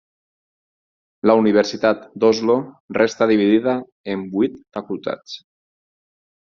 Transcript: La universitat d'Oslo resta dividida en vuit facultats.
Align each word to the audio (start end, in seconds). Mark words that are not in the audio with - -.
La 1.31 1.35
universitat 1.41 2.09
d'Oslo 2.25 2.57
resta 3.01 3.31
dividida 3.35 3.79
en 4.17 4.27
vuit 4.35 4.61
facultats. 4.81 5.41